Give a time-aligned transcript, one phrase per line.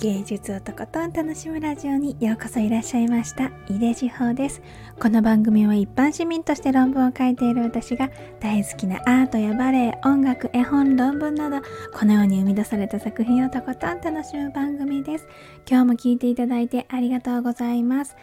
[0.00, 3.50] 芸術をとことん楽しむラジオにようこそいらっしゃいました。
[3.68, 4.62] 井出志保です。
[5.00, 8.08] この番組は一般市民として論文を書いている私が
[8.38, 15.26] 大好きなアートやバレエ音楽絵本論文などこのように生み出された作品をとことん楽しむ番組です。
[15.68, 18.14] 今日も聞いていただいてありがとうございます。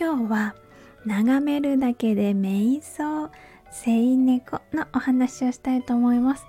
[0.00, 0.54] 今日は
[1.06, 3.32] 眺めるだけで瞑想
[3.72, 6.46] 聖猫のお話をしたいと思います。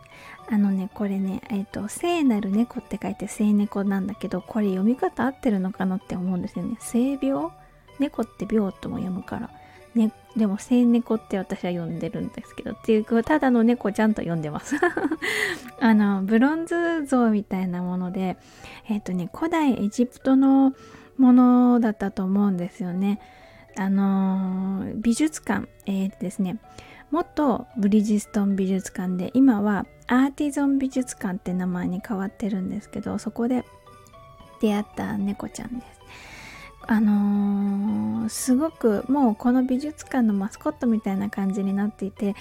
[0.49, 6.77] あのねこれねえっ、ー、と聖なる猫って書いて聖猫なんだけどこれ読み方合ってるのかなって思うんですよね。
[6.79, 7.49] 聖病？
[7.99, 9.49] 猫って病とも読むから。
[9.95, 14.75] ね、でも聖猫って私は呼んでるんですけどっていうただの猫ちゃんと呼んでます。
[15.81, 18.37] あのブロンズ像みたいなもので
[18.87, 20.73] えっ、ー、とね古代エジプトの
[21.17, 23.19] ものだったと思うんですよね。
[23.75, 26.59] あのー、美術館えー、ですね。
[27.09, 33.65] 元ブリヂストン美術館で今はアーティゾン美術館って名前に変わってるんですけどそこで
[34.61, 35.97] 出会った猫ちゃんです。
[36.89, 42.33] あのー、すごくもうこの美術館のマスコットみたいな感じになっていて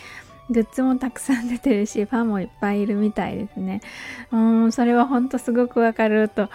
[0.50, 3.81] グッズもたくさん出てるしファンもいっぱいいるみたいですね。
[4.31, 6.48] うんそれはほんとすごくわかると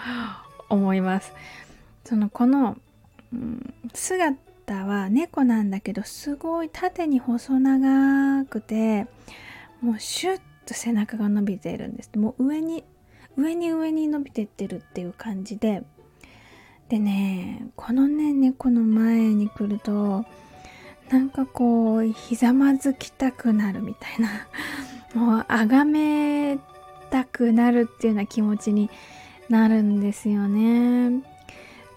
[0.70, 1.34] 思います。
[2.06, 2.78] そのこの、
[3.34, 9.08] うん、姿は猫なんだけどすごい縦に細長くて
[9.82, 12.12] もうシュッと背中が伸びているんです。
[12.18, 12.84] もう上に
[13.38, 15.84] 上に上に伸びてってるっていう感じで。
[16.90, 20.26] でねこのね猫の前に来ると
[21.10, 24.30] なんかこうひざまずきたくなるみたいな。
[25.16, 26.58] もうあがめ
[27.10, 28.90] たくなるっていうような気持ちに
[29.50, 31.31] なるんですよね。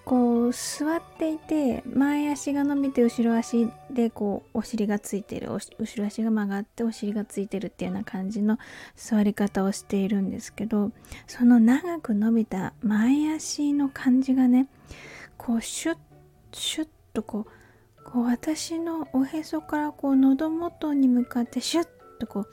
[0.05, 8.59] こう座っていて前足が伸びて後ろ足でこうお尻がついてる後ろ足が曲がってお尻がついてるっていうような感じの
[8.95, 10.91] 座り方をしているんですけど
[11.25, 14.67] その長く伸びた前足の感じがね
[15.37, 15.97] こうシュッ
[16.53, 21.87] シュッとこうこう私のおへそからこう喉元に向かってシュッ
[22.19, 22.47] とこう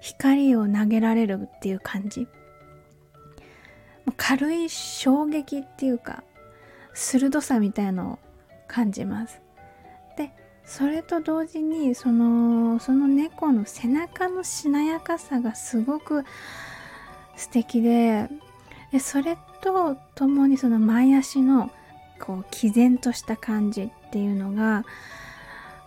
[0.00, 2.26] 光を投げられるっていう感じ。
[4.16, 6.22] 軽い衝撃っていうか
[6.94, 8.18] 鋭さみたいのを
[8.66, 9.40] 感じます。
[10.16, 10.30] で
[10.64, 16.24] それと同時にそのその猫の背中のしなやかさがすごく
[17.36, 18.28] 素敵で
[18.92, 21.70] でそれとともにその前足の
[22.20, 24.84] こう毅然とした感じっていうのが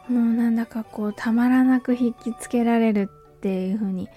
[0.10, 4.10] もうなんだかこうたまらなく引きつけられるっていうふうに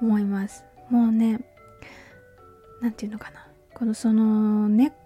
[0.00, 1.40] 思いますもうね
[2.80, 5.03] 何て言うのかなこのその猫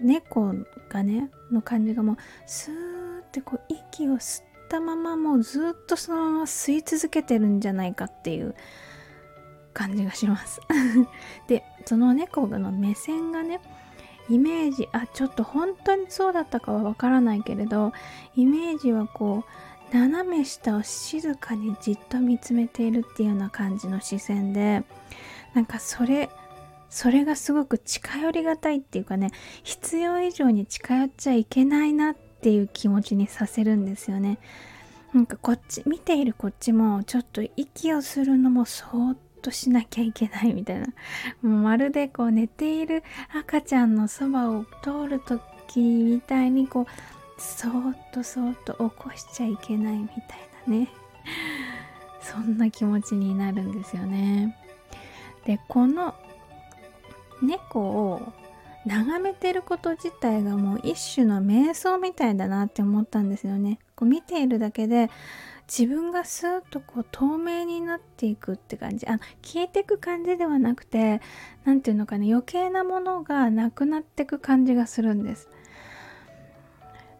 [0.00, 0.54] 猫
[0.88, 2.16] がねの感じがもう
[2.46, 8.54] スーってこう息を吸ったままもうずっとそのまま吸い続けてるんじゃないかっていう
[9.72, 10.60] 感じがします。
[11.48, 13.60] でその猫の目線がね
[14.28, 17.92] イメージあちょっと本当にそうだったかはわからないけれど
[18.36, 19.44] イメージはこ
[19.92, 24.82] う斜め下を静かにじっと見つめているっていうような感じの視線で
[25.52, 26.30] なんかそれ
[26.94, 29.32] それがすごく近寄りがたいっていうかね
[29.64, 34.38] 必要以上に近寄っちゃいけないなっていう気持ちにさせるんですよね。
[35.12, 40.86] なんかこっち見ているこっちもちょっと息をするのもそーっとしなきゃいけないみたいな。
[40.86, 40.92] も
[41.42, 43.02] うまるでこう寝ている
[43.36, 46.86] 赤ちゃんのそばを通る時みたいにこう
[47.40, 50.18] そーっとそーっと起こしちゃいけないみたい
[50.68, 50.88] なね。
[52.22, 54.56] そんな気持ちになるんですよね。
[55.44, 56.14] でこの
[57.46, 58.32] 猫を
[58.86, 63.78] 眺めてること自体がもう一種の瞑想みたいだなって思ったんですよね。
[63.96, 65.10] こう見ているだけで
[65.66, 71.22] 自分がスーッとこう透明になっていくって感じあ消えていく感じではなくて
[71.64, 75.48] 何て言うのかな余計なものがなくなってく感じがするんです。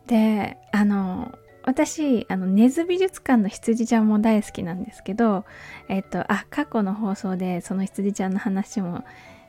[0.06, 5.47] であの私あの根津美術館の羊ちゃんも大好きなんですけど
[5.89, 9.03] えっとあ過去の放送でその羊ちゃんの話も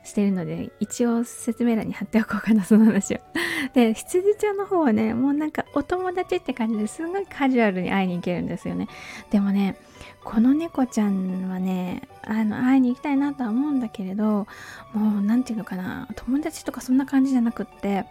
[0.06, 3.18] してるので一応説明欄に貼っておこうかなその話を。
[3.74, 8.88] で羊ちゃんの方はねもうなんかお友達って感じですごいカジュアルに会いに行けるんですよね。
[9.30, 9.76] でもね
[10.24, 14.46] この猫ちゃんはねあの会いに行きたいなとは思うんだけれど
[14.92, 18.04] もう何て言うのかな友達とかそんな感じじゃなくって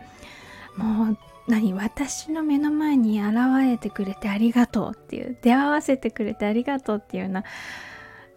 [0.78, 1.18] もう
[1.48, 7.44] 何私の目の前に現れてくれてありがとうっていう出会わせてくれてありがとうっていうような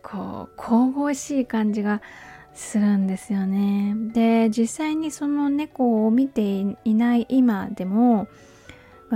[0.02, 2.02] こう神々しい感じが
[2.58, 3.94] するんですよね。
[4.12, 6.42] で実際にその猫を見て
[6.84, 8.28] いない今でも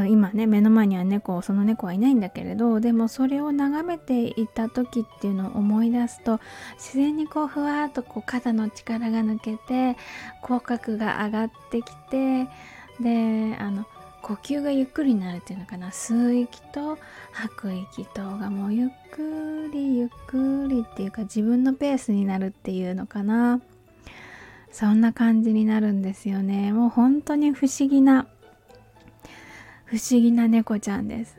[0.09, 6.41] 今ね目の前には猫その猫はいないんだけれどでもそれを眺めていた時っていうのを思い出すと
[6.77, 9.99] 自然にこうふわっとこう肩の力が抜けて
[10.41, 12.45] 口角が上がってきて
[13.01, 13.87] であの
[14.23, 15.89] 呼吸がゆっくりになるっていうのかな。
[15.89, 16.97] 吸う息と
[17.33, 23.61] 吐く息とがもうゆっくりゆっくりっていうか自分のペースになるっていうのかな。
[24.71, 26.73] そんな感じになるんですよね。
[26.73, 28.27] もう本当に不思議な
[29.85, 31.37] 不思議な猫ちゃんです。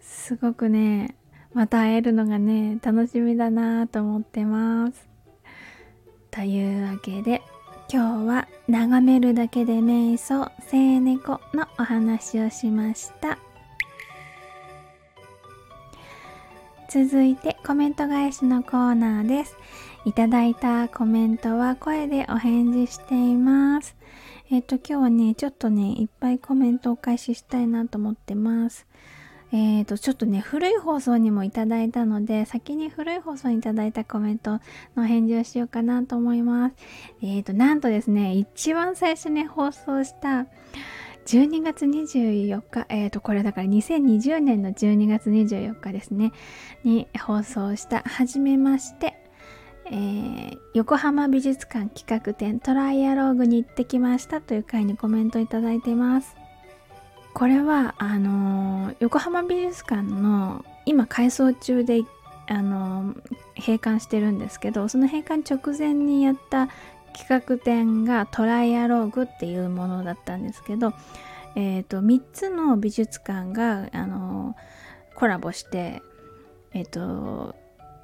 [0.00, 1.16] すごくね
[1.52, 5.08] また会えるのがね楽しみだなと思ってます。
[6.30, 7.42] というわけで
[7.92, 13.38] 今日は眺めるだけで瞑想聖猫のお話をしました。
[16.88, 19.58] 続いてコメント返しのコーナーです。
[20.06, 23.94] いただいたコメントは声でお返事しています。
[24.50, 28.86] えっ、ー、と今日はねちょっとねいっぱいコメントお返ししたいなと思ってます。
[29.54, 34.60] えーと、ちょっとね、古い放送にもいただいたので、先に古い放送にいただいたコメント
[34.96, 36.74] の返事をしようかなと思います。
[37.22, 40.46] えーと、なんとですね、一番最初に放送した
[41.26, 46.32] 12月24日、えーと、これだから2020年の12月24日ですね、
[46.82, 49.14] に放送した、はじめまして、
[49.86, 56.41] えー、横浜美術館企画展トライアローグに行ってきましたという回にコメントいただいてます。
[57.34, 62.02] これはあの、横浜美術館の今改装中で、
[62.46, 63.14] あの、
[63.56, 66.68] 閉館してるんですけどその閉館直前にやった
[67.16, 70.92] 企画展がトライアローグっていうものだったんですけど、
[71.54, 74.56] えーと、3つの美術館が、あの、
[75.14, 76.02] コラボして、
[76.72, 77.54] えーと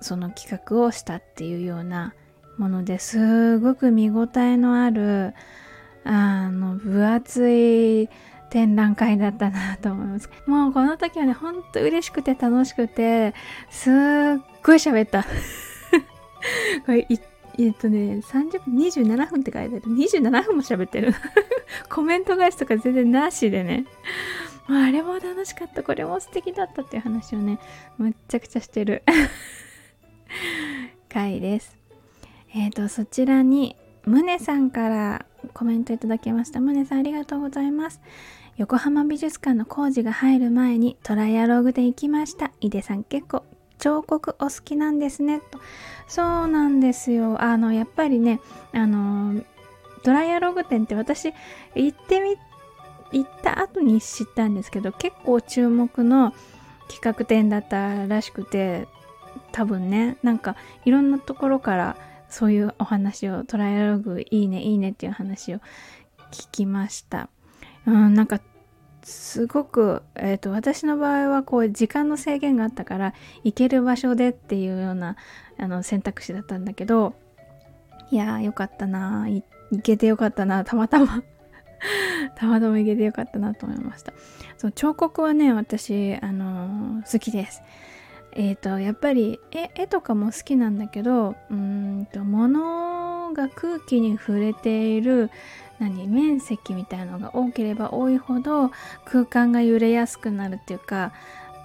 [0.00, 2.14] その企画をしたっていうような
[2.56, 5.34] ものですごく見応えのある
[6.04, 8.08] あの分厚い
[8.50, 10.30] 展覧会だったなと思います。
[10.46, 13.34] もうこの時はね、ほんと嬉しくて楽しくて、
[13.70, 13.92] すっ
[14.62, 15.24] ごい喋った。
[16.86, 17.06] これ、
[17.58, 19.82] えっとね、30分、27分って書いてある。
[19.82, 21.14] 27分も喋ってる。
[21.90, 23.84] コメント返しとか全然なしでね。
[24.68, 27.58] あれも楽しかった、これも素敵だったっていう話をね、
[27.96, 29.02] むっちゃくちゃしてる
[31.08, 31.76] 回です。
[32.54, 36.60] えっ、ー、と、そちらに、ムネさんからコメントいただきました。
[36.60, 38.00] ムネさんありがとうございます。
[38.56, 42.50] 横浜美術館の工事が入る前にトライアログで行きました。
[42.60, 43.44] 井出さん結構
[43.78, 45.38] 彫刻お好きなんですね。
[45.38, 45.60] と
[46.08, 47.40] そうなんですよ。
[47.40, 48.40] あの、やっぱりね、
[48.72, 49.42] あの、
[50.02, 51.32] トライアログ展って私
[51.74, 52.36] 行ってみ、
[53.12, 56.34] 行った後に知ったんですけど、結構注目の
[56.88, 58.88] 企画展だったらしくて、
[59.52, 61.96] 多分ね、なんかいろんなところから
[62.28, 65.58] そういうお話を、トライアログいいね、いいねっていう話を
[66.30, 67.28] 聞きました。
[67.86, 68.40] うん、なんか
[69.08, 75.16] すごく、えーと、私の場合はこう時間の制限があったから行ける場所でっていうような
[75.58, 77.14] あの選択肢だったんだけど
[78.10, 79.42] いやーよかったな行
[79.82, 81.22] けてよかったなたまたま
[82.36, 84.12] たまたま行けてよかったなと思いました
[84.58, 87.62] そう彫刻はね私、あのー、好きです
[88.38, 95.30] え、ー、とやっぱり絵とかも好きなんだけどうんと物が空気に触れている
[95.80, 98.70] 何面積みたいのが多ければ多いほど
[99.04, 101.12] 空間が揺れやすくなるっていうか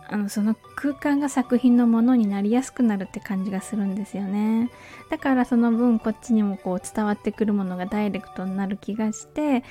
[0.08, 4.70] あのその空間が作品のものになりやすくなるって感じがするんですよね。
[5.10, 9.64] だからその分こっちにもこう伝わってくるものがダイレクトになる気がして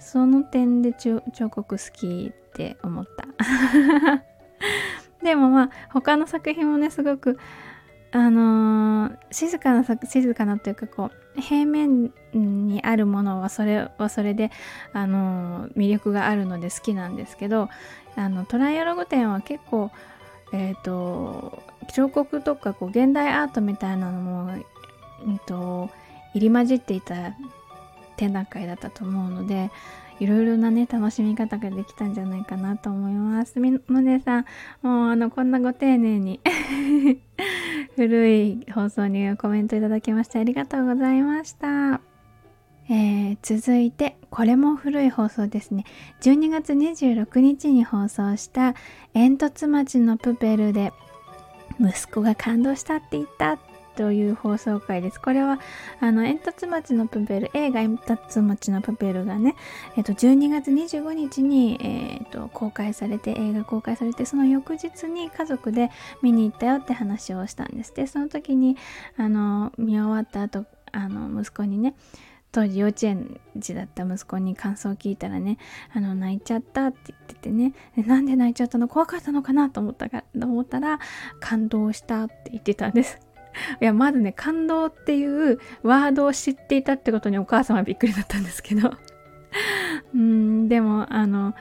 [0.00, 1.20] その点で彫
[1.50, 3.26] 刻好きって思った。
[5.26, 7.36] でもまあ他の作品もねすごく
[8.12, 14.52] あのー、静かな静かなというかこう平面にあるものはそれはそれで、
[14.92, 17.68] あのー、魅力があるので好きなんですけど
[18.14, 19.90] あのトライアログ展は結構
[20.52, 21.60] え、ー、と
[21.92, 24.44] 彫刻とかこう現代アートみたいなのも、
[25.24, 25.90] うんと
[26.34, 27.34] 入り混じっていた
[28.16, 29.72] 展覧会だったと思うので
[30.20, 33.60] いろいろなね楽しみ方ができたんじゃないかなと思います。
[33.60, 34.44] みもねさん
[34.82, 36.40] もうあのこんなご丁寧に
[37.96, 42.00] 古い放送にコメントいただきましてありがとうございました。
[42.88, 45.84] えー、続いてこれも古い放送ですね。
[46.20, 48.74] 12月26日に放送した
[49.12, 50.92] 煙突町のプペルで
[51.80, 53.58] 息子が感動したって言った
[53.96, 55.20] という放送回です。
[55.20, 55.58] これは、
[56.00, 59.56] あの、煙突町のプペル、映画煙突町のプペルがね、
[59.96, 65.90] えっと、12月25日に、えっと、公開されて、映画公開されて、その翌日に家族で
[66.22, 67.94] 見に行ったよって話をしたんです。
[67.94, 68.76] で、その時に、
[69.16, 71.94] あの、見終わった後、あの、息子にね、
[72.52, 75.58] 当時幼稚園児だった息子に感想を聞いたらね
[75.92, 78.88] あの泣いちゃったって言っててねなんで泣いちゃったの？
[78.88, 79.68] 怖かったのかな？
[79.68, 80.98] と思ったかと思ったら
[81.38, 83.25] 感動したって言ってたんです
[83.80, 88.92] いやまずね感動っていうワードを知っていたってことにお母さんはびっくりだったんですけど。
[90.14, 91.54] うんでもあの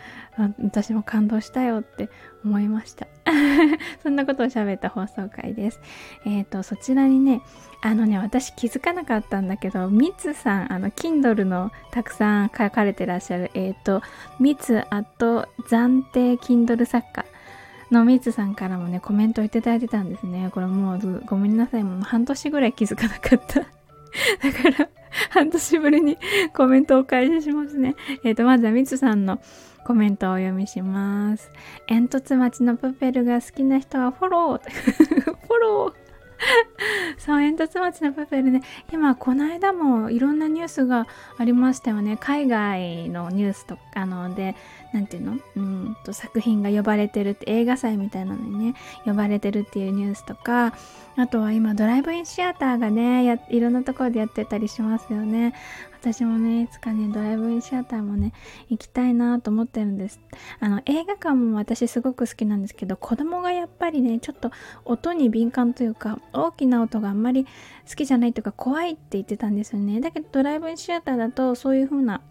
[0.61, 2.09] 私も感動したよって
[2.43, 3.07] 思いました。
[4.03, 5.79] そんなことを喋った放送回です。
[6.25, 7.41] えっ、ー、とそちらにね
[7.81, 14.01] あのね私気づかなかったんだけどみつさんあの Kindle のたくさん書かれてらっしゃるえっ、ー、と
[14.39, 17.25] みつあと暫定 Kindle 作家。
[17.91, 24.89] のみつさんからもねコメントをいただいてたんですねこれもうごめんなさいもう半年ぐらい気づかなかった だから
[25.29, 26.17] 半年ぶりに
[26.53, 27.95] コメントをお返ししますね。
[28.23, 29.39] えっ、ー、と、まずはみつさんの
[29.85, 31.51] コメントをお読みします。
[31.87, 35.93] 煙突町のプペルが好きな人はフォロー フォロー
[37.17, 38.61] そう、煙突町のプペルね、
[38.91, 42.17] 今、この間もいろんなニュースがありましたよね。
[42.19, 44.55] 海外のニュースとかので、
[44.95, 45.37] なんていうの？
[45.57, 50.73] うんと作品が呼ばれてるって映画祭みたいなのにね呼ばれてるっていうニュースとか
[51.17, 55.53] あとは今ドライブインシアターがねやいろんなところでやってたりしますよね。
[55.99, 58.31] 私もねいつかねドライブインシアターもね
[58.69, 60.21] 行きたいなと思ってるんです。
[60.61, 64.51] あの映画館も私すごく好きなんですけど子供がやっぱりねちょっと
[64.85, 67.45] 音に敏感というか大きな音があんまり
[67.89, 69.99] 好きじゃないというか怖いって言ってたんですよね。
[69.99, 72.21] だけどドライブインシアターだとそういう風な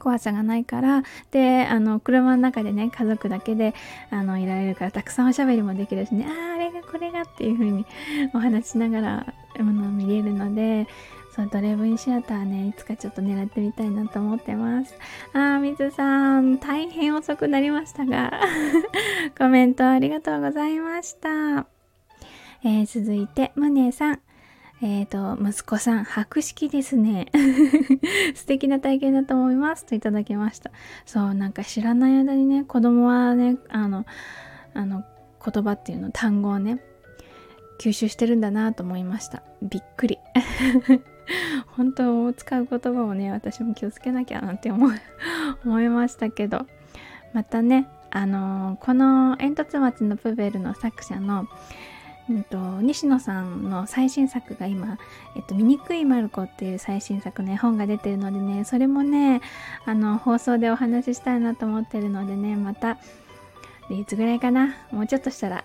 [0.00, 3.74] 怖さがないからであの車の中でね家族だけで
[4.10, 7.86] あのいられるからたくさんおしゃべりもできるしねあああれがこれがっていう風に
[8.34, 10.88] お話しながらあの見れるので
[11.34, 14.94] そうドレブインシアターねいつかちょっと狙ってみたいなと思ってます。
[15.32, 18.32] あー水さん大変遅くなりましたが
[19.38, 21.66] コメントありがとうございました、
[22.64, 24.20] えー、続いてムネさん。
[24.82, 27.26] えっ、ー、と、息子さん、博識ですね。
[28.34, 29.84] 素敵な体験だと思います。
[29.84, 30.70] といただきました。
[31.04, 34.06] そう、なんか知らない間にね、子供はね、あの、
[34.72, 35.04] あの、
[35.44, 36.80] 言葉っていうの、単語をね、
[37.78, 39.42] 吸収してるんだなと思いました。
[39.62, 40.18] びっくり。
[41.76, 44.88] 本当使う言葉をね、私も気をつけなきゃなんて思
[45.64, 46.66] 思いましたけど、
[47.34, 51.46] またね、あのー、この煙突町のプベルの作者の
[52.30, 54.98] うんと、西野さんの最新作が今
[55.34, 59.40] 「えっと、醜いマルコ」っていう最新作の絵本が出てるのでねそれもね
[59.84, 62.98] あの放送でお話ししたいなと思ってるのでねまた
[63.90, 64.76] いつぐらいかな？
[64.92, 65.64] もうちょっとしたら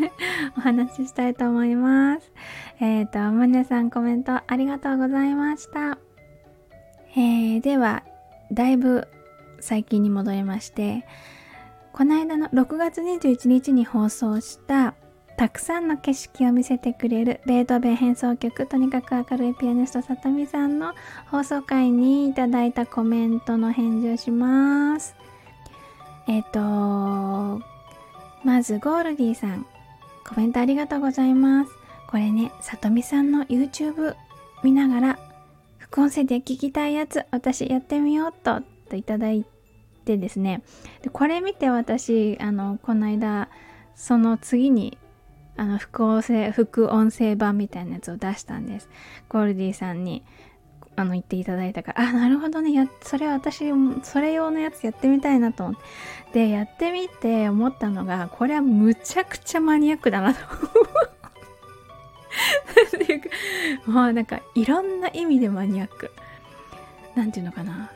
[0.56, 2.32] お話ししたいと思います。
[2.80, 5.98] えっ、ー、とむねさんコメントありがとうございました。
[7.14, 8.02] えー、では
[8.50, 9.08] だいぶ
[9.60, 11.04] 最近に戻りまして
[11.92, 14.94] この間の6月21日に放送した
[15.38, 20.94] たくさんの景色を見せてくれるベートーベン変奏曲とにかく明るいピアニストさとみさんの
[21.30, 25.14] 放送回にいただいたコメントの返事をします。
[26.26, 27.64] えっ、ー、と
[28.42, 29.64] まずゴールディさん
[30.26, 31.70] コメントありがとうございます。
[32.08, 34.16] これねさとみさんの YouTube
[34.64, 35.18] 見ながら
[35.78, 39.46] 副音声で聞きたいやつ私やってみようとといただい
[40.04, 40.64] てですね。
[41.02, 43.48] でこれ見て私あのこの間
[43.94, 44.98] その次に
[45.58, 48.88] あの副音声副音声版みたいなやつを出したんです。
[49.28, 50.24] ゴールディさんに
[50.96, 52.72] あの言っていただいたからあなるほどね。
[52.72, 53.64] やそれ私
[54.04, 55.76] それ用のやつやってみたいなと思っ
[56.32, 56.46] て。
[56.46, 60.40] でやってみて思ったのがこれはむちゃくちゃマニアックだなと。
[63.04, 63.28] ていうか
[63.90, 66.12] もうなんかいろんな意味でマニアック。
[67.14, 67.90] なんていうのかな。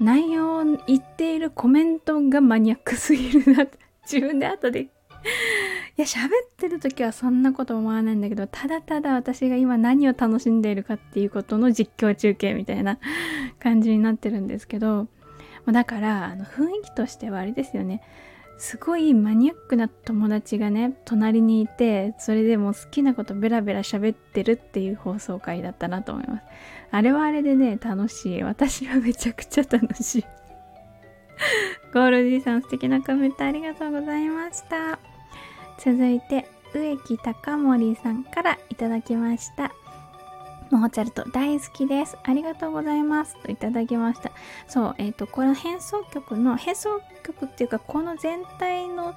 [0.00, 3.66] 内容を言っているコメントがマニアックすぎるな。
[4.02, 4.88] 自分で後で
[6.00, 12.98] や喋ってる時はそんなこと思わないんだけどただただ私が今何を楽しんでいるかっていうことの実況中継みたいな
[13.60, 15.08] 感じになってるんですけど
[15.66, 18.02] だからあの雰囲気としてはあれですよね。
[18.56, 26.42] すごいマニアックな友達がね隣にいてそれでも好きなことベラベラ喋ってるっていう放送回だったなと思います。
[26.90, 28.42] あれはあれでね楽しい。
[28.42, 30.24] 私はめちゃくちゃ楽しい。
[31.94, 35.09] ゴールディさん素敵なコメントありがとうございました。
[35.82, 39.72] 続いて植木高森さんからいただきました
[40.70, 42.16] モーツァルト大好きです。
[42.22, 43.36] ありがとうございます。
[43.42, 44.30] といただきました。
[44.68, 49.16] そう、えっ、ー、と、この変奏曲の、変奏曲っていうか、この全体の、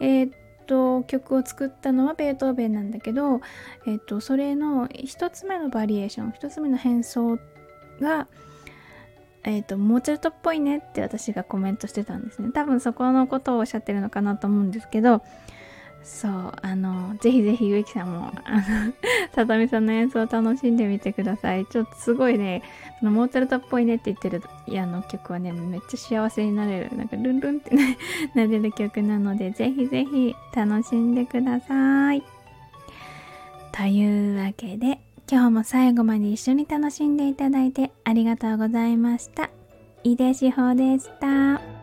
[0.00, 0.32] えっ、ー、
[0.66, 3.40] と、曲を作ったのはベートーベンなんだけど、
[3.86, 7.38] えっ、と、それの一つ目のバリエーション、一つ目の変奏
[8.00, 8.26] が、
[9.44, 12.50] えっ、と、モーツァルトっぽいねって私がコメントしてたんですね。
[12.52, 15.22] 多分そこのことをおっしゃってるのかなと思うんですけど、
[16.08, 18.62] そうあのぜひぜひ植木さんもあの
[19.34, 21.66] さとみさんの演奏を楽しんでみてください。
[21.66, 22.62] ちょっとすごいね
[22.98, 24.42] そのモーツァルトっぽいねって言ってる
[24.80, 27.98] あの曲はねめっちゃ幸せになれるなんかルンルンってね
[28.34, 32.22] なれる曲なのでぜひぜひ楽しんでください。
[33.72, 34.98] というわけで
[35.30, 39.50] 今日も最後まで一緒に楽しんでいただいてありがとうございました。
[40.02, 41.77] 井出志保でした。